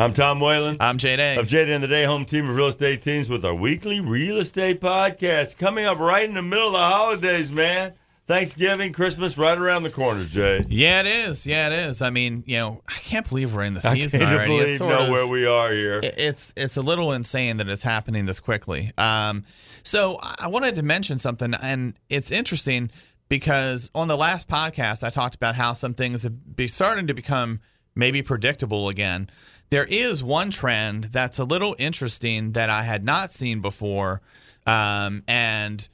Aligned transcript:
I'm 0.00 0.14
Tom 0.14 0.38
Whalen. 0.38 0.76
I'm 0.78 0.96
Jay 0.96 1.16
Day. 1.16 1.36
Of 1.36 1.48
Jay 1.48 1.64
Day 1.64 1.72
and 1.74 1.82
the 1.82 1.88
Day 1.88 2.04
Home 2.04 2.24
Team 2.24 2.48
of 2.48 2.54
Real 2.54 2.68
Estate 2.68 3.02
Teams 3.02 3.28
with 3.28 3.44
our 3.44 3.54
weekly 3.54 3.98
real 4.00 4.38
estate 4.38 4.80
podcast 4.80 5.58
coming 5.58 5.86
up 5.86 5.98
right 5.98 6.28
in 6.28 6.34
the 6.36 6.42
middle 6.42 6.68
of 6.68 6.72
the 6.74 6.78
holidays, 6.78 7.50
man. 7.50 7.94
Thanksgiving, 8.28 8.92
Christmas, 8.92 9.36
right 9.36 9.58
around 9.58 9.82
the 9.82 9.90
corner, 9.90 10.22
Jay. 10.24 10.64
Yeah, 10.68 11.00
it 11.00 11.06
is. 11.06 11.46
Yeah, 11.48 11.66
it 11.68 11.72
is. 11.72 12.00
I 12.00 12.10
mean, 12.10 12.44
you 12.46 12.58
know, 12.58 12.80
I 12.86 12.92
can't 12.92 13.28
believe 13.28 13.52
we're 13.52 13.64
in 13.64 13.74
the 13.74 13.80
I 13.84 13.94
season 13.94 14.20
can't 14.20 14.32
already. 14.32 14.52
believe 14.52 14.68
It's 14.72 14.80
know 14.80 15.04
of- 15.06 15.10
where 15.10 15.26
we 15.26 15.46
are 15.46 15.72
here. 15.72 15.98
it's 16.04 16.52
it's 16.56 16.76
a 16.76 16.82
little 16.82 17.10
insane 17.12 17.56
that 17.56 17.68
it's 17.68 17.82
happening 17.82 18.26
this 18.26 18.38
quickly. 18.38 18.92
Um, 18.98 19.44
so 19.82 20.20
I 20.22 20.46
wanted 20.46 20.76
to 20.76 20.82
mention 20.84 21.18
something, 21.18 21.54
and 21.54 21.98
it's 22.08 22.30
interesting 22.30 22.90
because 23.28 23.90
on 23.96 24.06
the 24.06 24.16
last 24.16 24.48
podcast 24.48 25.02
I 25.02 25.10
talked 25.10 25.34
about 25.34 25.56
how 25.56 25.72
some 25.72 25.94
things 25.94 26.22
have 26.22 26.54
be 26.54 26.68
starting 26.68 27.08
to 27.08 27.14
become 27.14 27.60
maybe 27.96 28.22
predictable 28.22 28.88
again. 28.90 29.28
There 29.70 29.86
is 29.86 30.24
one 30.24 30.50
trend 30.50 31.04
that's 31.04 31.38
a 31.38 31.44
little 31.44 31.76
interesting 31.78 32.52
that 32.52 32.70
I 32.70 32.82
had 32.82 33.04
not 33.04 33.30
seen 33.32 33.60
before, 33.60 34.22
um, 34.66 35.22
and 35.28 35.86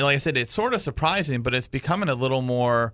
like 0.00 0.14
I 0.14 0.18
said, 0.18 0.36
it's 0.36 0.52
sort 0.52 0.74
of 0.74 0.80
surprising, 0.80 1.42
but 1.42 1.54
it's 1.54 1.68
becoming 1.68 2.08
a 2.08 2.14
little 2.14 2.42
more 2.42 2.92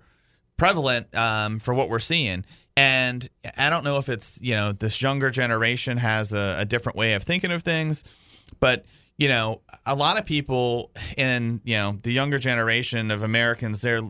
prevalent 0.55 1.13
um, 1.15 1.59
for 1.59 1.73
what 1.73 1.89
we're 1.89 1.99
seeing. 1.99 2.45
And 2.75 3.27
I 3.57 3.69
don't 3.69 3.83
know 3.83 3.97
if 3.97 4.07
it's 4.07 4.41
you 4.41 4.53
know 4.53 4.71
this 4.71 5.01
younger 5.01 5.29
generation 5.29 5.97
has 5.97 6.33
a, 6.33 6.57
a 6.59 6.65
different 6.65 6.97
way 6.97 7.13
of 7.13 7.23
thinking 7.23 7.51
of 7.51 7.63
things, 7.63 8.03
but 8.59 8.85
you 9.17 9.27
know 9.27 9.61
a 9.85 9.95
lot 9.95 10.19
of 10.19 10.25
people 10.25 10.91
in 11.17 11.59
you 11.63 11.75
know 11.75 11.93
the 12.03 12.11
younger 12.11 12.37
generation 12.37 13.09
of 13.09 13.23
Americans 13.23 13.81
they're 13.81 14.01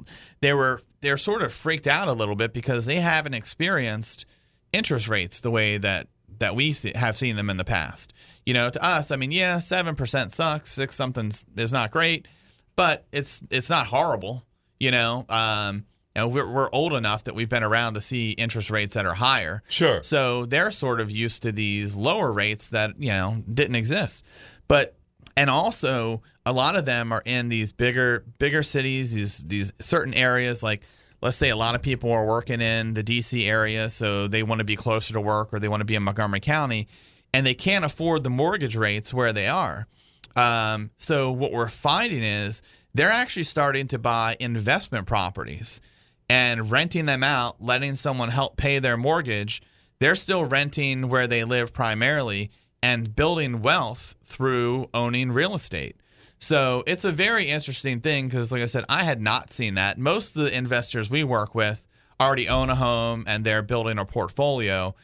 they 0.41 0.53
were 0.53 0.81
they're 0.99 1.17
sort 1.17 1.41
of 1.41 1.53
freaked 1.53 1.87
out 1.87 2.09
a 2.09 2.13
little 2.13 2.35
bit 2.35 2.53
because 2.53 2.85
they 2.85 2.97
haven't 2.97 3.33
experienced 3.33 4.25
interest 4.73 5.07
rates 5.07 5.41
the 5.41 5.51
way 5.51 5.77
that 5.77 6.07
that 6.39 6.55
we 6.55 6.71
see, 6.71 6.91
have 6.95 7.17
seen 7.17 7.35
them 7.35 7.49
in 7.49 7.57
the 7.57 7.65
past. 7.65 8.13
You 8.45 8.53
know, 8.53 8.69
to 8.69 8.85
us, 8.85 9.11
I 9.11 9.15
mean, 9.15 9.31
yeah, 9.31 9.59
seven 9.59 9.95
percent 9.95 10.31
sucks, 10.31 10.71
six 10.71 10.95
something 10.95 11.31
is 11.55 11.73
not 11.73 11.91
great, 11.91 12.27
but 12.75 13.05
it's 13.11 13.43
it's 13.49 13.69
not 13.69 13.87
horrible. 13.87 14.45
You 14.79 14.91
know, 14.91 15.25
um, 15.29 15.85
you 16.15 16.21
know, 16.21 16.27
we're, 16.27 16.51
we're 16.51 16.69
old 16.71 16.93
enough 16.93 17.23
that 17.25 17.35
we've 17.35 17.49
been 17.49 17.63
around 17.63 17.95
to 17.95 18.01
see 18.01 18.31
interest 18.31 18.71
rates 18.71 18.93
that 18.93 19.05
are 19.05 19.15
higher. 19.15 19.63
Sure. 19.69 20.01
So 20.03 20.45
they're 20.45 20.71
sort 20.71 21.01
of 21.01 21.11
used 21.11 21.43
to 21.43 21.51
these 21.51 21.97
lower 21.97 22.31
rates 22.31 22.69
that 22.69 22.91
you 22.99 23.09
know 23.09 23.37
didn't 23.51 23.75
exist, 23.75 24.25
but 24.67 24.95
and 25.35 25.49
also 25.49 26.21
a 26.45 26.53
lot 26.53 26.75
of 26.75 26.85
them 26.85 27.11
are 27.11 27.21
in 27.25 27.49
these 27.49 27.71
bigger 27.71 28.23
bigger 28.37 28.63
cities, 28.63 29.13
these 29.13 29.43
these 29.45 29.73
certain 29.79 30.13
areas 30.13 30.63
like. 30.63 30.83
Let's 31.21 31.37
say 31.37 31.49
a 31.49 31.55
lot 31.55 31.73
of 31.73 31.81
people 31.81 32.11
are 32.11 32.25
working 32.25 32.61
in 32.61 32.93
the 32.93 33.03
DC 33.03 33.47
area, 33.47 33.89
so 33.89 34.27
they 34.27 34.43
want 34.43 34.59
to 34.59 34.65
be 34.65 34.75
closer 34.75 35.13
to 35.13 35.21
work 35.21 35.51
or 35.51 35.59
they 35.59 35.67
want 35.67 35.81
to 35.81 35.85
be 35.85 35.95
in 35.95 36.03
Montgomery 36.03 36.39
County, 36.39 36.87
and 37.33 37.45
they 37.45 37.55
can't 37.55 37.83
afford 37.83 38.23
the 38.23 38.29
mortgage 38.29 38.75
rates 38.75 39.13
where 39.13 39.33
they 39.33 39.47
are. 39.47 39.87
Um, 40.35 40.91
so 40.97 41.31
what 41.31 41.51
we're 41.51 41.67
finding 41.67 42.21
is 42.21 42.61
they're 42.93 43.09
actually 43.09 43.43
starting 43.43 43.87
to 43.87 43.97
buy 43.97 44.37
investment 44.39 45.07
properties 45.07 45.81
and 46.29 46.69
renting 46.71 47.07
them 47.07 47.23
out, 47.23 47.61
letting 47.61 47.95
someone 47.95 48.29
help 48.29 48.55
pay 48.57 48.77
their 48.77 48.97
mortgage. 48.97 49.61
They're 49.99 50.15
still 50.15 50.45
renting 50.45 51.09
where 51.09 51.25
they 51.25 51.43
live 51.43 51.73
primarily 51.73 52.51
and 52.83 53.15
building 53.15 53.63
wealth 53.63 54.15
through 54.23 54.89
owning 54.93 55.31
real 55.31 55.55
estate. 55.55 55.95
So 56.39 56.83
it's 56.85 57.03
a 57.03 57.11
very 57.11 57.45
interesting 57.45 57.99
thing 57.99 58.27
because, 58.27 58.51
like 58.51 58.61
I 58.61 58.67
said, 58.67 58.85
I 58.87 59.03
had 59.03 59.19
not 59.19 59.51
seen 59.51 59.75
that. 59.75 59.97
Most 59.97 60.35
of 60.35 60.43
the 60.43 60.55
investors 60.55 61.09
we 61.09 61.23
work 61.23 61.55
with 61.55 61.87
already 62.19 62.47
own 62.47 62.69
a 62.69 62.75
home 62.75 63.23
and 63.27 63.43
they're 63.43 63.61
building 63.61 63.97
a 63.97 64.05
portfolio. 64.05 64.95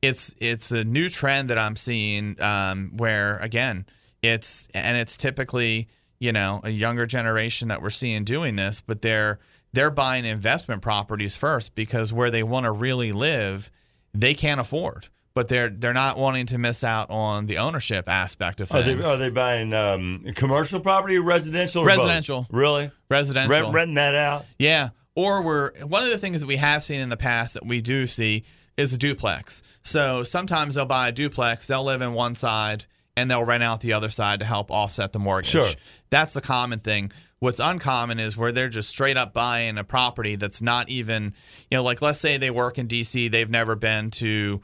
It's 0.00 0.34
it's 0.38 0.70
a 0.70 0.84
new 0.84 1.08
trend 1.08 1.50
that 1.50 1.58
I'm 1.58 1.76
seeing 1.76 2.40
um, 2.40 2.92
where 2.96 3.38
again 3.38 3.86
it's 4.22 4.68
and 4.72 4.96
it's 4.96 5.16
typically 5.16 5.88
you 6.18 6.32
know 6.32 6.60
a 6.64 6.70
younger 6.70 7.04
generation 7.06 7.68
that 7.68 7.82
we're 7.82 7.90
seeing 7.90 8.24
doing 8.24 8.56
this, 8.56 8.80
but 8.80 9.02
they're 9.02 9.38
they're 9.72 9.90
buying 9.90 10.24
investment 10.24 10.82
properties 10.82 11.36
first 11.36 11.74
because 11.74 12.12
where 12.12 12.30
they 12.30 12.42
want 12.42 12.64
to 12.64 12.72
really 12.72 13.12
live, 13.12 13.70
they 14.14 14.34
can't 14.34 14.60
afford. 14.60 15.08
But 15.38 15.46
they're 15.46 15.68
they're 15.68 15.92
not 15.94 16.18
wanting 16.18 16.46
to 16.46 16.58
miss 16.58 16.82
out 16.82 17.10
on 17.10 17.46
the 17.46 17.58
ownership 17.58 18.08
aspect 18.08 18.60
of 18.60 18.74
Are 18.74 18.82
things. 18.82 19.00
they, 19.00 19.08
are 19.08 19.16
they 19.18 19.30
buying 19.30 19.72
um, 19.72 20.24
commercial 20.34 20.80
property 20.80 21.16
or 21.16 21.22
residential? 21.22 21.84
or 21.84 21.86
both? 21.86 21.98
Residential. 21.98 22.48
Really? 22.50 22.90
Residential. 23.08 23.48
Rent, 23.48 23.72
renting 23.72 23.94
that 23.94 24.16
out? 24.16 24.46
Yeah. 24.58 24.88
Or 25.14 25.40
we're 25.44 25.70
one 25.86 26.02
of 26.02 26.10
the 26.10 26.18
things 26.18 26.40
that 26.40 26.48
we 26.48 26.56
have 26.56 26.82
seen 26.82 26.98
in 26.98 27.08
the 27.08 27.16
past 27.16 27.54
that 27.54 27.64
we 27.64 27.80
do 27.80 28.08
see 28.08 28.42
is 28.76 28.92
a 28.92 28.98
duplex. 28.98 29.62
So 29.80 30.24
sometimes 30.24 30.74
they'll 30.74 30.86
buy 30.86 31.06
a 31.06 31.12
duplex, 31.12 31.68
they'll 31.68 31.84
live 31.84 32.02
in 32.02 32.14
one 32.14 32.34
side, 32.34 32.86
and 33.16 33.30
they'll 33.30 33.44
rent 33.44 33.62
out 33.62 33.80
the 33.80 33.92
other 33.92 34.08
side 34.08 34.40
to 34.40 34.44
help 34.44 34.72
offset 34.72 35.12
the 35.12 35.20
mortgage. 35.20 35.50
Sure. 35.50 35.68
That's 36.10 36.34
the 36.34 36.40
common 36.40 36.80
thing. 36.80 37.12
What's 37.38 37.60
uncommon 37.60 38.18
is 38.18 38.36
where 38.36 38.50
they're 38.50 38.68
just 38.68 38.88
straight 38.88 39.16
up 39.16 39.32
buying 39.32 39.78
a 39.78 39.84
property 39.84 40.34
that's 40.34 40.60
not 40.60 40.88
even, 40.88 41.34
you 41.70 41.78
know, 41.78 41.84
like 41.84 42.02
let's 42.02 42.18
say 42.18 42.38
they 42.38 42.50
work 42.50 42.76
in 42.76 42.88
DC, 42.88 43.30
they've 43.30 43.48
never 43.48 43.76
been 43.76 44.10
to 44.10 44.60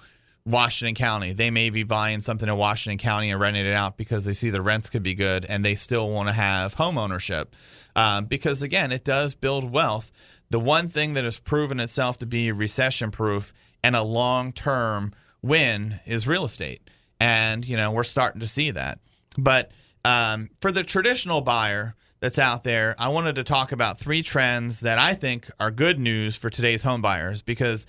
Washington 0.46 0.94
County. 0.94 1.32
They 1.32 1.50
may 1.50 1.70
be 1.70 1.84
buying 1.84 2.20
something 2.20 2.48
in 2.48 2.56
Washington 2.56 2.98
County 2.98 3.30
and 3.30 3.40
renting 3.40 3.64
it 3.64 3.72
out 3.72 3.96
because 3.96 4.26
they 4.26 4.32
see 4.32 4.50
the 4.50 4.60
rents 4.60 4.90
could 4.90 5.02
be 5.02 5.14
good 5.14 5.44
and 5.46 5.64
they 5.64 5.74
still 5.74 6.10
want 6.10 6.28
to 6.28 6.34
have 6.34 6.74
home 6.74 6.98
ownership. 6.98 7.56
Um, 7.96 8.26
because 8.26 8.62
again, 8.62 8.92
it 8.92 9.04
does 9.04 9.34
build 9.34 9.70
wealth. 9.72 10.12
The 10.50 10.60
one 10.60 10.88
thing 10.88 11.14
that 11.14 11.24
has 11.24 11.38
proven 11.38 11.80
itself 11.80 12.18
to 12.18 12.26
be 12.26 12.52
recession 12.52 13.10
proof 13.10 13.52
and 13.82 13.96
a 13.96 14.02
long 14.02 14.52
term 14.52 15.14
win 15.40 16.00
is 16.04 16.28
real 16.28 16.44
estate. 16.44 16.90
And, 17.18 17.66
you 17.66 17.76
know, 17.76 17.90
we're 17.90 18.02
starting 18.02 18.40
to 18.40 18.46
see 18.46 18.70
that. 18.72 18.98
But 19.38 19.72
um, 20.04 20.50
for 20.60 20.70
the 20.70 20.84
traditional 20.84 21.40
buyer 21.40 21.94
that's 22.20 22.38
out 22.38 22.64
there, 22.64 22.94
I 22.98 23.08
wanted 23.08 23.36
to 23.36 23.44
talk 23.44 23.72
about 23.72 23.98
three 23.98 24.22
trends 24.22 24.80
that 24.80 24.98
I 24.98 25.14
think 25.14 25.50
are 25.58 25.70
good 25.70 25.98
news 25.98 26.36
for 26.36 26.50
today's 26.50 26.82
home 26.82 27.00
buyers 27.00 27.40
because 27.40 27.86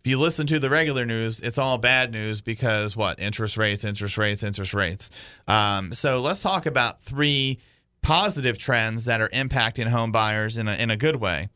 if 0.00 0.06
you 0.06 0.18
listen 0.18 0.46
to 0.46 0.58
the 0.58 0.70
regular 0.70 1.04
news, 1.04 1.40
it's 1.40 1.58
all 1.58 1.76
bad 1.78 2.12
news 2.12 2.40
because 2.40 2.96
what? 2.96 3.18
Interest 3.18 3.56
rates, 3.56 3.84
interest 3.84 4.16
rates, 4.16 4.42
interest 4.42 4.72
rates. 4.72 5.10
Um, 5.48 5.92
so 5.92 6.20
let's 6.20 6.40
talk 6.40 6.66
about 6.66 7.02
three 7.02 7.58
positive 8.00 8.58
trends 8.58 9.06
that 9.06 9.20
are 9.20 9.28
impacting 9.30 9.88
home 9.88 10.12
buyers 10.12 10.56
in 10.56 10.68
a, 10.68 10.74
in 10.74 10.90
a 10.90 10.96
good 10.96 11.16
way. 11.16 11.48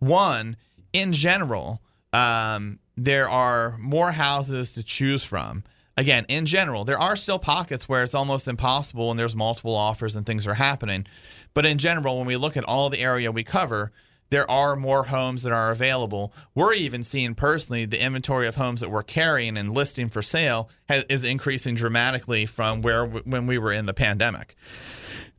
One, 0.00 0.56
in 0.92 1.12
general, 1.12 1.80
um, 2.12 2.80
there 2.96 3.28
are 3.28 3.78
more 3.78 4.12
houses 4.12 4.72
to 4.72 4.82
choose 4.82 5.22
from. 5.22 5.62
Again, 5.96 6.26
in 6.28 6.46
general, 6.46 6.84
there 6.84 6.98
are 6.98 7.16
still 7.16 7.38
pockets 7.38 7.88
where 7.88 8.02
it's 8.02 8.14
almost 8.14 8.48
impossible 8.48 9.10
and 9.10 9.18
there's 9.18 9.34
multiple 9.34 9.74
offers 9.74 10.16
and 10.16 10.24
things 10.24 10.46
are 10.46 10.54
happening. 10.54 11.06
But 11.54 11.66
in 11.66 11.78
general, 11.78 12.18
when 12.18 12.26
we 12.26 12.36
look 12.36 12.56
at 12.56 12.64
all 12.64 12.90
the 12.90 13.00
area 13.00 13.32
we 13.32 13.44
cover, 13.44 13.92
there 14.30 14.50
are 14.50 14.76
more 14.76 15.04
homes 15.04 15.42
that 15.42 15.52
are 15.52 15.70
available. 15.70 16.32
We're 16.54 16.74
even 16.74 17.02
seeing 17.02 17.34
personally 17.34 17.86
the 17.86 18.02
inventory 18.02 18.46
of 18.46 18.56
homes 18.56 18.80
that 18.80 18.90
we're 18.90 19.02
carrying 19.02 19.56
and 19.56 19.70
listing 19.70 20.08
for 20.08 20.22
sale 20.22 20.68
has, 20.88 21.04
is 21.04 21.24
increasing 21.24 21.74
dramatically 21.74 22.46
from 22.46 22.82
where 22.82 23.06
when 23.06 23.46
we 23.46 23.58
were 23.58 23.72
in 23.72 23.86
the 23.86 23.94
pandemic. 23.94 24.54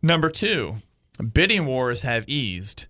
Number 0.01 0.29
two, 0.29 0.77
bidding 1.33 1.65
wars 1.65 2.01
have 2.03 2.27
eased. 2.27 2.87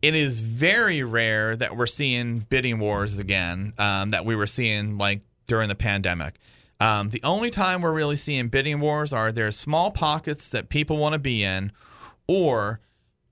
It 0.00 0.14
is 0.14 0.40
very 0.40 1.02
rare 1.02 1.56
that 1.56 1.76
we're 1.76 1.86
seeing 1.86 2.40
bidding 2.40 2.78
wars 2.78 3.18
again 3.18 3.72
um, 3.78 4.10
that 4.10 4.24
we 4.24 4.36
were 4.36 4.46
seeing 4.46 4.96
like 4.96 5.22
during 5.46 5.68
the 5.68 5.74
pandemic. 5.74 6.36
Um, 6.80 7.10
the 7.10 7.22
only 7.24 7.50
time 7.50 7.82
we're 7.82 7.92
really 7.92 8.16
seeing 8.16 8.48
bidding 8.48 8.80
wars 8.80 9.12
are 9.12 9.32
there's 9.32 9.56
small 9.56 9.90
pockets 9.90 10.50
that 10.50 10.68
people 10.68 10.96
want 10.96 11.14
to 11.14 11.18
be 11.18 11.42
in, 11.42 11.72
or 12.28 12.80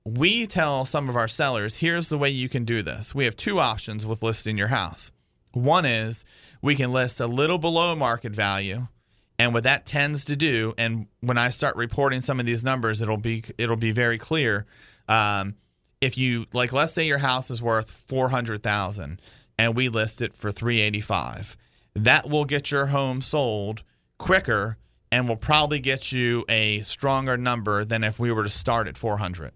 we 0.06 0.46
tell 0.46 0.84
some 0.84 1.08
of 1.08 1.16
our 1.16 1.26
sellers, 1.26 1.78
here's 1.78 2.08
the 2.08 2.16
way 2.16 2.30
you 2.30 2.48
can 2.48 2.64
do 2.64 2.80
this. 2.80 3.12
We 3.12 3.24
have 3.24 3.34
two 3.34 3.58
options 3.58 4.06
with 4.06 4.22
listing 4.22 4.56
your 4.56 4.68
house. 4.68 5.10
One 5.50 5.84
is 5.84 6.24
we 6.62 6.76
can 6.76 6.92
list 6.92 7.20
a 7.20 7.26
little 7.26 7.58
below 7.58 7.96
market 7.96 8.32
value, 8.32 8.86
and 9.36 9.52
what 9.52 9.64
that 9.64 9.84
tends 9.84 10.24
to 10.26 10.36
do, 10.36 10.74
and 10.78 11.08
when 11.20 11.38
I 11.38 11.48
start 11.48 11.74
reporting 11.74 12.20
some 12.20 12.38
of 12.38 12.46
these 12.46 12.62
numbers, 12.64 13.02
it'll 13.02 13.16
be 13.16 13.42
it'll 13.58 13.76
be 13.76 13.90
very 13.90 14.16
clear. 14.16 14.64
Um, 15.08 15.56
if 16.00 16.16
you 16.16 16.46
like, 16.52 16.72
let's 16.72 16.92
say 16.92 17.04
your 17.04 17.18
house 17.18 17.50
is 17.50 17.60
worth 17.60 17.90
four 18.08 18.28
hundred 18.28 18.62
thousand, 18.62 19.20
and 19.58 19.74
we 19.74 19.88
list 19.88 20.22
it 20.22 20.34
for 20.34 20.52
three 20.52 20.80
eighty 20.80 21.00
five, 21.00 21.56
that 21.94 22.30
will 22.30 22.44
get 22.44 22.70
your 22.70 22.86
home 22.86 23.20
sold 23.20 23.82
quicker 24.18 24.76
and 25.10 25.28
will 25.28 25.36
probably 25.36 25.80
get 25.80 26.12
you 26.12 26.44
a 26.48 26.80
stronger 26.80 27.36
number 27.36 27.84
than 27.84 28.04
if 28.04 28.20
we 28.20 28.30
were 28.30 28.44
to 28.44 28.50
start 28.50 28.86
at 28.86 28.96
four 28.96 29.16
hundred 29.16 29.52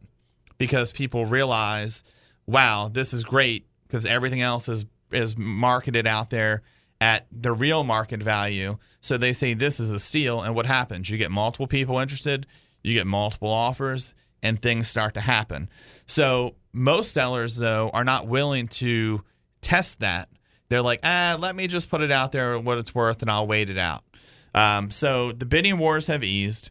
because 0.60 0.92
people 0.92 1.24
realize, 1.24 2.04
wow, 2.46 2.90
this 2.92 3.14
is 3.14 3.24
great 3.24 3.66
because 3.88 4.04
everything 4.06 4.42
else 4.42 4.68
is 4.68 4.84
is 5.10 5.36
marketed 5.36 6.06
out 6.06 6.30
there 6.30 6.62
at 7.00 7.26
the 7.32 7.50
real 7.50 7.82
market 7.82 8.22
value. 8.22 8.76
So 9.00 9.16
they 9.16 9.32
say 9.32 9.54
this 9.54 9.80
is 9.80 9.90
a 9.90 9.98
steal, 9.98 10.42
and 10.42 10.54
what 10.54 10.66
happens? 10.66 11.10
You 11.10 11.18
get 11.18 11.30
multiple 11.30 11.66
people 11.66 11.98
interested, 11.98 12.46
you 12.82 12.94
get 12.94 13.06
multiple 13.06 13.48
offers, 13.50 14.14
and 14.42 14.60
things 14.60 14.86
start 14.86 15.14
to 15.14 15.20
happen. 15.20 15.68
So 16.06 16.54
most 16.72 17.12
sellers 17.12 17.56
though 17.56 17.90
are 17.92 18.04
not 18.04 18.28
willing 18.28 18.68
to 18.68 19.24
test 19.62 20.00
that 20.00 20.28
They're 20.70 20.82
like, 20.82 21.00
ah, 21.02 21.36
let 21.38 21.56
me 21.56 21.66
just 21.66 21.90
put 21.90 22.00
it 22.00 22.12
out 22.12 22.32
there 22.32 22.58
what 22.58 22.78
it's 22.78 22.94
worth 22.94 23.22
and 23.22 23.30
I'll 23.30 23.46
wait 23.46 23.70
it 23.70 23.78
out. 23.78 24.04
Um, 24.54 24.90
so 24.90 25.32
the 25.32 25.44
bidding 25.44 25.78
wars 25.78 26.06
have 26.06 26.24
eased. 26.24 26.70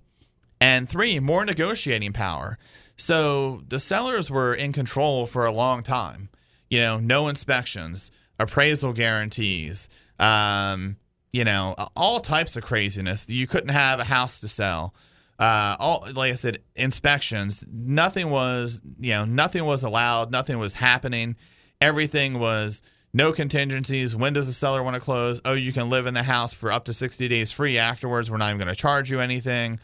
And 0.62 0.89
three, 0.89 1.19
more 1.19 1.45
negotiating 1.45 2.13
power. 2.13 2.57
So 3.00 3.63
the 3.68 3.80
sellers 3.80 4.30
were 4.30 4.54
in 4.54 4.74
control 4.74 5.25
for 5.25 5.46
a 5.46 5.51
long 5.51 5.84
time. 5.84 6.30
You 6.69 6.80
know, 6.80 7.00
no 7.00 7.30
inspections, 7.30 8.12
appraisal 8.38 8.94
guarantees, 8.94 9.90
um, 10.19 10.98
you 11.31 11.46
know, 11.46 11.75
all 11.96 12.19
types 12.19 12.57
of 12.57 12.63
craziness. 12.63 13.30
You 13.30 13.48
couldn't 13.48 13.69
have 13.69 14.00
a 14.00 14.04
house 14.04 14.42
to 14.42 14.50
sell. 14.50 14.94
Uh, 15.40 15.78
all 15.80 16.06
like 16.13 16.34
I 16.34 16.36
said, 16.36 16.60
inspections. 16.75 17.66
Nothing 17.72 18.30
was, 18.30 18.81
you 19.00 19.12
know, 19.12 19.24
nothing 19.24 19.63
was 19.63 19.84
allowed. 19.84 20.30
Nothing 20.31 20.60
was 20.60 20.74
happening. 20.74 21.38
Everything 21.80 22.38
was 22.38 22.84
no 23.13 23.31
contingencies. 23.31 24.13
When 24.13 24.34
does 24.34 24.48
the 24.48 24.54
seller 24.54 24.84
want 24.84 24.96
to 24.96 25.01
close? 25.01 25.40
Oh, 25.46 25.54
you 25.54 25.72
can 25.72 25.90
live 25.90 26.06
in 26.06 26.13
the 26.13 26.24
house 26.24 26.54
for 26.54 26.69
up 26.72 26.86
to 26.86 26.94
60 26.94 27.30
days 27.30 27.54
free 27.54 27.78
afterwards. 27.78 28.30
We're 28.30 28.38
not 28.38 28.50
even 28.50 28.57
going 28.57 28.68
to 28.68 28.75
charge 28.75 29.10
you 29.10 29.22
anything. 29.22 29.80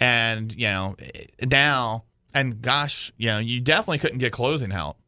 And, 0.00 0.52
you 0.52 0.66
know, 0.66 0.96
now, 1.46 2.04
and 2.36 2.60
gosh, 2.60 3.12
you 3.16 3.28
know, 3.28 3.38
you 3.38 3.62
definitely 3.62 3.98
couldn't 3.98 4.18
get 4.18 4.30
closing 4.30 4.70
help. 4.70 4.98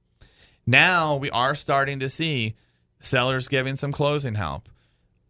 Now 0.66 1.16
we 1.16 1.30
are 1.30 1.54
starting 1.54 2.00
to 2.00 2.08
see 2.08 2.54
sellers 3.00 3.48
giving 3.48 3.74
some 3.74 3.92
closing 3.92 4.34
help. 4.34 4.68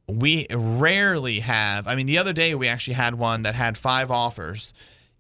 We 0.07 0.47
rarely 0.51 1.41
have, 1.41 1.89
I 1.89 1.97
mean, 1.97 2.07
the 2.07 2.19
other 2.19 2.33
day 2.33 2.55
we 2.55 2.69
actually 2.69 2.95
had 2.95 3.17
one 3.17 3.43
that 3.43 3.57
had 3.57 3.77
five 3.77 4.11
offers, 4.11 4.73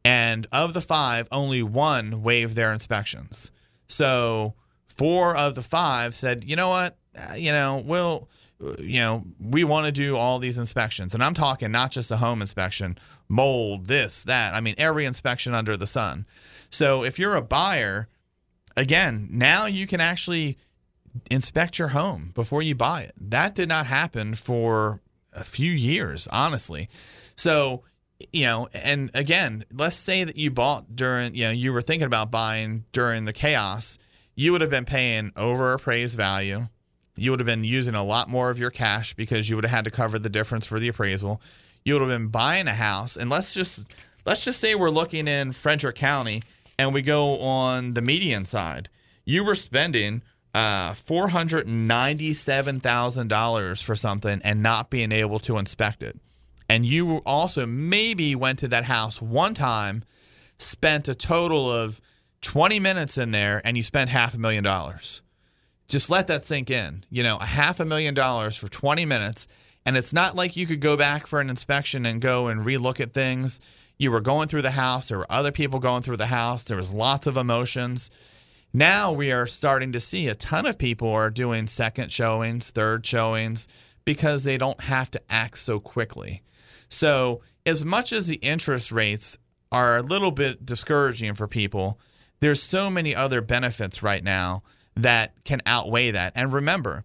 and 0.04 0.46
of 0.52 0.72
the 0.72 0.80
five, 0.80 1.28
only 1.32 1.62
one 1.62 2.22
waived 2.22 2.54
their 2.54 2.72
inspections. 2.72 3.50
So 3.88 4.54
four 4.86 5.36
of 5.36 5.56
the 5.56 5.62
five 5.62 6.14
said, 6.14 6.44
you 6.44 6.54
know 6.56 6.68
what, 6.68 6.96
uh, 7.16 7.34
you 7.34 7.50
know, 7.50 7.82
we'll, 7.84 8.28
you 8.78 9.00
know, 9.00 9.24
we 9.40 9.64
want 9.64 9.86
to 9.86 9.92
do 9.92 10.16
all 10.16 10.38
these 10.38 10.58
inspections. 10.58 11.12
And 11.12 11.22
I'm 11.22 11.34
talking 11.34 11.70
not 11.70 11.90
just 11.90 12.10
a 12.10 12.16
home 12.16 12.40
inspection, 12.40 12.98
mold, 13.28 13.86
this, 13.86 14.22
that. 14.22 14.54
I 14.54 14.60
mean, 14.60 14.74
every 14.78 15.04
inspection 15.04 15.54
under 15.54 15.76
the 15.76 15.86
sun. 15.86 16.24
So 16.70 17.04
if 17.04 17.18
you're 17.18 17.34
a 17.34 17.42
buyer, 17.42 18.08
again, 18.76 19.28
now 19.30 19.66
you 19.66 19.86
can 19.86 20.00
actually 20.00 20.58
inspect 21.30 21.78
your 21.78 21.88
home 21.88 22.32
before 22.34 22.62
you 22.62 22.74
buy 22.74 23.02
it. 23.02 23.14
That 23.18 23.54
did 23.54 23.68
not 23.68 23.86
happen 23.86 24.34
for 24.34 25.00
a 25.32 25.44
few 25.44 25.72
years, 25.72 26.28
honestly. 26.28 26.88
So, 27.36 27.82
you 28.32 28.42
know, 28.42 28.68
and 28.74 29.10
again, 29.14 29.64
let's 29.72 29.96
say 29.96 30.24
that 30.24 30.36
you 30.36 30.50
bought 30.50 30.94
during, 30.94 31.34
you 31.34 31.44
know, 31.44 31.50
you 31.50 31.72
were 31.72 31.82
thinking 31.82 32.06
about 32.06 32.30
buying 32.30 32.84
during 32.92 33.24
the 33.24 33.32
chaos, 33.32 33.98
you 34.34 34.52
would 34.52 34.60
have 34.60 34.70
been 34.70 34.84
paying 34.84 35.32
over 35.36 35.72
appraised 35.72 36.16
value. 36.16 36.68
You 37.16 37.32
would 37.32 37.40
have 37.40 37.46
been 37.46 37.64
using 37.64 37.96
a 37.96 38.04
lot 38.04 38.28
more 38.28 38.50
of 38.50 38.58
your 38.58 38.70
cash 38.70 39.12
because 39.14 39.50
you 39.50 39.56
would 39.56 39.64
have 39.64 39.72
had 39.72 39.84
to 39.86 39.90
cover 39.90 40.18
the 40.18 40.28
difference 40.28 40.66
for 40.66 40.78
the 40.78 40.88
appraisal. 40.88 41.42
You 41.84 41.94
would 41.94 42.02
have 42.02 42.10
been 42.10 42.28
buying 42.28 42.68
a 42.68 42.74
house, 42.74 43.16
and 43.16 43.28
let's 43.28 43.52
just 43.52 43.92
let's 44.24 44.44
just 44.44 44.60
say 44.60 44.76
we're 44.76 44.90
looking 44.90 45.26
in 45.26 45.50
Frederick 45.50 45.96
County 45.96 46.42
and 46.78 46.94
we 46.94 47.02
go 47.02 47.38
on 47.38 47.94
the 47.94 48.02
median 48.02 48.44
side. 48.44 48.88
You 49.24 49.44
were 49.44 49.54
spending 49.54 50.22
uh, 50.54 50.94
four 50.94 51.28
hundred 51.28 51.66
ninety-seven 51.66 52.80
thousand 52.80 53.28
dollars 53.28 53.82
for 53.82 53.94
something 53.94 54.40
and 54.42 54.62
not 54.62 54.88
being 54.88 55.12
able 55.12 55.38
to 55.40 55.58
inspect 55.58 56.02
it, 56.02 56.18
and 56.68 56.86
you 56.86 57.18
also 57.26 57.66
maybe 57.66 58.34
went 58.34 58.58
to 58.60 58.68
that 58.68 58.84
house 58.84 59.20
one 59.20 59.54
time, 59.54 60.04
spent 60.56 61.08
a 61.08 61.14
total 61.14 61.70
of 61.70 62.00
twenty 62.40 62.80
minutes 62.80 63.18
in 63.18 63.32
there, 63.32 63.60
and 63.64 63.76
you 63.76 63.82
spent 63.82 64.10
half 64.10 64.34
a 64.34 64.38
million 64.38 64.64
dollars. 64.64 65.22
Just 65.88 66.10
let 66.10 66.26
that 66.26 66.44
sink 66.44 66.70
in. 66.70 67.04
You 67.10 67.22
know, 67.22 67.36
a 67.38 67.46
half 67.46 67.80
a 67.80 67.84
million 67.84 68.14
dollars 68.14 68.56
for 68.56 68.68
twenty 68.68 69.04
minutes, 69.04 69.48
and 69.84 69.96
it's 69.96 70.12
not 70.12 70.36
like 70.36 70.56
you 70.56 70.66
could 70.66 70.80
go 70.80 70.96
back 70.96 71.26
for 71.26 71.40
an 71.40 71.50
inspection 71.50 72.06
and 72.06 72.20
go 72.20 72.46
and 72.46 72.60
relook 72.60 73.00
at 73.00 73.12
things. 73.12 73.60
You 73.98 74.12
were 74.12 74.20
going 74.20 74.46
through 74.48 74.62
the 74.62 74.70
house. 74.70 75.08
There 75.08 75.18
were 75.18 75.32
other 75.32 75.50
people 75.50 75.80
going 75.80 76.02
through 76.02 76.18
the 76.18 76.26
house. 76.26 76.64
There 76.64 76.76
was 76.76 76.94
lots 76.94 77.26
of 77.26 77.36
emotions. 77.36 78.10
Now 78.72 79.10
we 79.10 79.32
are 79.32 79.46
starting 79.46 79.90
to 79.92 80.00
see 80.00 80.28
a 80.28 80.36
ton 80.36 80.66
of 80.66 80.78
people 80.78 81.10
are 81.10 81.30
doing 81.30 81.66
second 81.66 82.12
showings, 82.12 82.70
third 82.70 83.04
showings 83.04 83.66
because 84.04 84.44
they 84.44 84.56
don't 84.56 84.82
have 84.82 85.10
to 85.10 85.20
act 85.28 85.58
so 85.58 85.80
quickly. 85.80 86.42
So, 86.88 87.42
as 87.66 87.84
much 87.84 88.12
as 88.12 88.28
the 88.28 88.36
interest 88.36 88.92
rates 88.92 89.36
are 89.70 89.98
a 89.98 90.02
little 90.02 90.30
bit 90.30 90.64
discouraging 90.64 91.34
for 91.34 91.46
people, 91.46 91.98
there's 92.40 92.62
so 92.62 92.88
many 92.88 93.14
other 93.14 93.40
benefits 93.40 94.02
right 94.02 94.24
now 94.24 94.62
that 94.94 95.44
can 95.44 95.60
outweigh 95.66 96.10
that. 96.12 96.32
And 96.34 96.52
remember, 96.52 97.04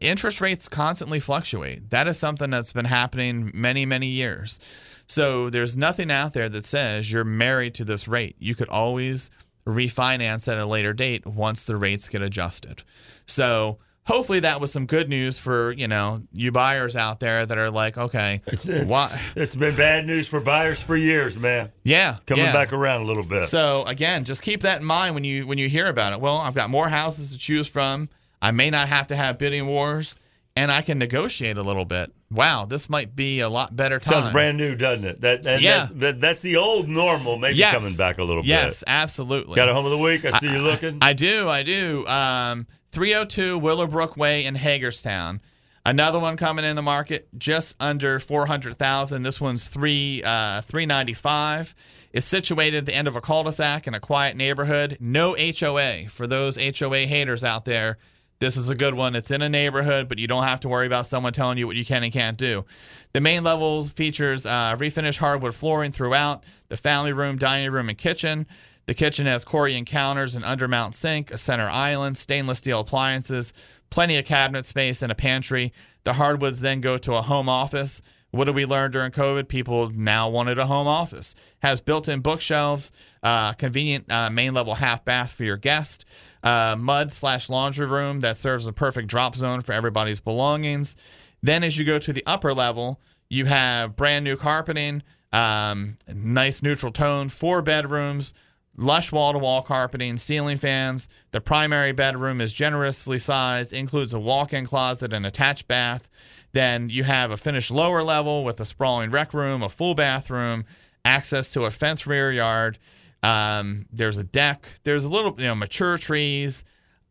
interest 0.00 0.40
rates 0.40 0.68
constantly 0.68 1.20
fluctuate. 1.20 1.90
That 1.90 2.06
is 2.06 2.18
something 2.18 2.50
that's 2.50 2.72
been 2.72 2.84
happening 2.84 3.50
many, 3.54 3.86
many 3.86 4.08
years. 4.08 4.60
So 5.06 5.50
there's 5.50 5.76
nothing 5.76 6.10
out 6.10 6.32
there 6.32 6.48
that 6.48 6.64
says 6.64 7.10
you're 7.12 7.24
married 7.24 7.74
to 7.76 7.84
this 7.84 8.08
rate. 8.08 8.36
You 8.38 8.54
could 8.54 8.68
always 8.68 9.30
refinance 9.66 10.50
at 10.50 10.58
a 10.58 10.66
later 10.66 10.92
date 10.92 11.26
once 11.26 11.64
the 11.64 11.76
rates 11.76 12.08
get 12.08 12.22
adjusted. 12.22 12.82
So 13.26 13.78
hopefully 14.06 14.40
that 14.40 14.60
was 14.60 14.70
some 14.70 14.86
good 14.86 15.08
news 15.08 15.38
for 15.38 15.72
you 15.72 15.88
know 15.88 16.20
you 16.32 16.52
buyers 16.52 16.96
out 16.96 17.20
there 17.20 17.44
that 17.46 17.56
are 17.58 17.70
like 17.70 17.96
okay 17.96 18.40
it's, 18.46 18.66
it's, 18.66 19.18
it's 19.34 19.56
been 19.56 19.74
bad 19.74 20.06
news 20.06 20.28
for 20.28 20.40
buyers 20.40 20.80
for 20.80 20.96
years 20.96 21.36
man 21.38 21.72
yeah 21.84 22.18
coming 22.26 22.44
yeah. 22.44 22.52
back 22.52 22.72
around 22.72 23.02
a 23.02 23.04
little 23.04 23.24
bit 23.24 23.46
so 23.46 23.82
again 23.84 24.24
just 24.24 24.42
keep 24.42 24.62
that 24.62 24.80
in 24.80 24.86
mind 24.86 25.14
when 25.14 25.24
you 25.24 25.46
when 25.46 25.58
you 25.58 25.68
hear 25.68 25.86
about 25.86 26.12
it 26.12 26.20
well 26.20 26.36
i've 26.36 26.54
got 26.54 26.70
more 26.70 26.88
houses 26.88 27.32
to 27.32 27.38
choose 27.38 27.66
from 27.66 28.08
i 28.44 28.50
may 28.50 28.70
not 28.70 28.88
have 28.88 29.06
to 29.08 29.16
have 29.16 29.38
bidding 29.38 29.66
wars 29.66 30.18
and 30.56 30.70
I 30.70 30.82
can 30.82 30.98
negotiate 30.98 31.56
a 31.56 31.62
little 31.62 31.84
bit. 31.84 32.12
Wow, 32.30 32.64
this 32.64 32.88
might 32.88 33.16
be 33.16 33.40
a 33.40 33.48
lot 33.48 33.74
better 33.74 33.98
time. 33.98 34.22
Sounds 34.22 34.32
brand 34.32 34.56
new, 34.56 34.76
doesn't 34.76 35.04
it? 35.04 35.20
That, 35.20 35.60
yeah. 35.60 35.86
That, 35.86 36.00
that, 36.00 36.20
that's 36.20 36.42
the 36.42 36.56
old 36.56 36.88
normal, 36.88 37.38
maybe 37.38 37.56
yes. 37.56 37.74
coming 37.74 37.96
back 37.96 38.18
a 38.18 38.24
little 38.24 38.44
yes, 38.44 38.60
bit. 38.60 38.66
Yes, 38.66 38.84
absolutely. 38.86 39.56
Got 39.56 39.68
a 39.68 39.74
home 39.74 39.84
of 39.84 39.90
the 39.90 39.98
week? 39.98 40.24
I 40.24 40.38
see 40.38 40.48
I, 40.48 40.56
you 40.56 40.62
looking. 40.62 40.98
I, 41.02 41.10
I 41.10 41.12
do, 41.12 41.48
I 41.48 41.62
do. 41.62 42.06
Um, 42.06 42.66
302 42.92 43.58
Willowbrook 43.58 44.16
Way 44.16 44.44
in 44.44 44.54
Hagerstown. 44.54 45.40
Another 45.86 46.18
one 46.18 46.36
coming 46.36 46.64
in 46.64 46.76
the 46.76 46.82
market, 46.82 47.28
just 47.36 47.76
under 47.78 48.18
400,000. 48.18 49.22
This 49.22 49.40
one's 49.40 49.68
three 49.68 50.22
uh, 50.24 50.62
395. 50.62 51.74
It's 52.12 52.26
situated 52.26 52.78
at 52.78 52.86
the 52.86 52.94
end 52.94 53.06
of 53.06 53.16
a 53.16 53.20
cul-de-sac 53.20 53.86
in 53.86 53.92
a 53.92 54.00
quiet 54.00 54.36
neighborhood. 54.36 54.96
No 55.00 55.36
HOA 55.36 56.08
for 56.08 56.26
those 56.26 56.56
HOA 56.56 57.00
haters 57.00 57.44
out 57.44 57.64
there. 57.64 57.98
This 58.40 58.56
is 58.56 58.68
a 58.68 58.74
good 58.74 58.94
one. 58.94 59.14
It's 59.14 59.30
in 59.30 59.42
a 59.42 59.48
neighborhood, 59.48 60.08
but 60.08 60.18
you 60.18 60.26
don't 60.26 60.42
have 60.44 60.60
to 60.60 60.68
worry 60.68 60.86
about 60.86 61.06
someone 61.06 61.32
telling 61.32 61.56
you 61.56 61.66
what 61.66 61.76
you 61.76 61.84
can 61.84 62.02
and 62.02 62.12
can't 62.12 62.36
do. 62.36 62.64
The 63.12 63.20
main 63.20 63.44
level 63.44 63.84
features 63.84 64.44
uh, 64.44 64.76
refinished 64.76 65.18
hardwood 65.18 65.54
flooring 65.54 65.92
throughout 65.92 66.44
the 66.68 66.76
family 66.76 67.12
room, 67.12 67.38
dining 67.38 67.70
room, 67.70 67.88
and 67.88 67.96
kitchen. 67.96 68.46
The 68.86 68.94
kitchen 68.94 69.26
has 69.26 69.44
Corian 69.44 69.86
counters, 69.86 70.34
an 70.34 70.42
undermount 70.42 70.94
sink, 70.94 71.30
a 71.30 71.38
center 71.38 71.68
island, 71.68 72.18
stainless 72.18 72.58
steel 72.58 72.80
appliances, 72.80 73.54
plenty 73.88 74.16
of 74.18 74.26
cabinet 74.26 74.66
space, 74.66 75.00
and 75.00 75.10
a 75.10 75.14
pantry. 75.14 75.72
The 76.02 76.14
hardwoods 76.14 76.60
then 76.60 76.80
go 76.80 76.98
to 76.98 77.14
a 77.14 77.22
home 77.22 77.48
office. 77.48 78.02
What 78.30 78.46
did 78.46 78.56
we 78.56 78.66
learn 78.66 78.90
during 78.90 79.12
COVID? 79.12 79.46
People 79.46 79.90
now 79.90 80.28
wanted 80.28 80.58
a 80.58 80.66
home 80.66 80.88
office. 80.88 81.36
Has 81.62 81.80
built-in 81.80 82.20
bookshelves, 82.20 82.90
uh, 83.22 83.52
convenient 83.52 84.10
uh, 84.10 84.28
main 84.28 84.52
level 84.52 84.74
half 84.74 85.04
bath 85.04 85.30
for 85.30 85.44
your 85.44 85.56
guest, 85.56 86.04
uh, 86.44 86.76
mud 86.78 87.12
slash 87.12 87.48
laundry 87.48 87.86
room 87.86 88.20
that 88.20 88.36
serves 88.36 88.64
as 88.64 88.68
a 88.68 88.72
perfect 88.72 89.08
drop 89.08 89.34
zone 89.34 89.62
for 89.62 89.72
everybody's 89.72 90.20
belongings. 90.20 90.94
Then, 91.42 91.64
as 91.64 91.78
you 91.78 91.84
go 91.84 91.98
to 91.98 92.12
the 92.12 92.22
upper 92.26 92.54
level, 92.54 93.00
you 93.28 93.46
have 93.46 93.96
brand 93.96 94.24
new 94.24 94.36
carpeting, 94.36 95.02
um, 95.32 95.96
nice 96.06 96.62
neutral 96.62 96.92
tone, 96.92 97.28
four 97.28 97.62
bedrooms, 97.62 98.34
lush 98.76 99.10
wall 99.10 99.32
to 99.32 99.38
wall 99.38 99.62
carpeting, 99.62 100.18
ceiling 100.18 100.56
fans. 100.56 101.08
The 101.32 101.40
primary 101.40 101.92
bedroom 101.92 102.40
is 102.40 102.52
generously 102.52 103.18
sized, 103.18 103.72
includes 103.72 104.14
a 104.14 104.20
walk 104.20 104.52
in 104.52 104.66
closet 104.66 105.12
and 105.12 105.26
attached 105.26 105.66
bath. 105.66 106.08
Then 106.52 106.88
you 106.88 107.04
have 107.04 107.30
a 107.30 107.36
finished 107.36 107.70
lower 107.70 108.02
level 108.02 108.44
with 108.44 108.60
a 108.60 108.64
sprawling 108.64 109.10
rec 109.10 109.34
room, 109.34 109.62
a 109.62 109.68
full 109.68 109.94
bathroom, 109.94 110.64
access 111.04 111.52
to 111.52 111.64
a 111.64 111.70
fenced 111.70 112.06
rear 112.06 112.30
yard. 112.30 112.78
Um, 113.24 113.86
there's 113.90 114.18
a 114.18 114.24
deck. 114.24 114.66
There's 114.84 115.04
a 115.04 115.10
little, 115.10 115.34
you 115.38 115.46
know, 115.46 115.54
mature 115.54 115.96
trees, 115.96 116.62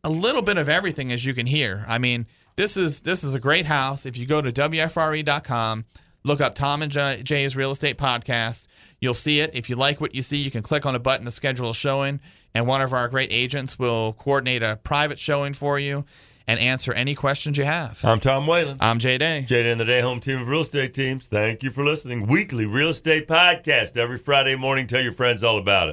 a 0.04 0.08
little 0.08 0.42
bit 0.42 0.56
of 0.56 0.68
everything 0.68 1.10
as 1.10 1.24
you 1.26 1.34
can 1.34 1.46
hear. 1.46 1.84
I 1.88 1.98
mean, 1.98 2.26
this 2.54 2.76
is 2.76 3.00
this 3.00 3.24
is 3.24 3.34
a 3.34 3.40
great 3.40 3.66
house. 3.66 4.06
If 4.06 4.16
you 4.16 4.24
go 4.24 4.40
to 4.40 4.52
wfre.com, 4.52 5.84
look 6.22 6.40
up 6.40 6.54
Tom 6.54 6.82
and 6.82 6.92
Jay's 7.24 7.56
Real 7.56 7.72
Estate 7.72 7.98
Podcast. 7.98 8.68
You'll 9.00 9.12
see 9.12 9.40
it. 9.40 9.50
If 9.54 9.68
you 9.68 9.74
like 9.74 10.00
what 10.00 10.14
you 10.14 10.22
see, 10.22 10.36
you 10.36 10.52
can 10.52 10.62
click 10.62 10.86
on 10.86 10.94
a 10.94 11.00
button 11.00 11.24
to 11.24 11.32
schedule 11.32 11.70
a 11.70 11.74
showing, 11.74 12.20
and 12.54 12.68
one 12.68 12.80
of 12.80 12.92
our 12.92 13.08
great 13.08 13.32
agents 13.32 13.76
will 13.76 14.12
coordinate 14.12 14.62
a 14.62 14.76
private 14.76 15.18
showing 15.18 15.52
for 15.52 15.80
you 15.80 16.04
and 16.46 16.60
answer 16.60 16.92
any 16.92 17.14
questions 17.14 17.56
you 17.56 17.64
have. 17.64 18.04
I'm 18.04 18.20
Tom 18.20 18.46
Whalen. 18.46 18.76
I'm 18.80 18.98
Jay 18.98 19.18
Day. 19.18 19.42
Jay 19.42 19.62
Day 19.62 19.70
and 19.70 19.80
the 19.80 19.84
Day 19.84 20.00
Home 20.00 20.20
Team 20.20 20.42
of 20.42 20.48
Real 20.48 20.60
Estate 20.60 20.94
Teams. 20.94 21.26
Thank 21.26 21.62
you 21.62 21.70
for 21.70 21.82
listening. 21.82 22.26
Weekly 22.26 22.66
real 22.66 22.90
estate 22.90 23.26
podcast 23.26 23.96
every 23.96 24.18
Friday 24.18 24.54
morning. 24.54 24.86
Tell 24.86 25.00
your 25.02 25.12
friends 25.12 25.42
all 25.42 25.58
about 25.58 25.88
it. 25.88 25.92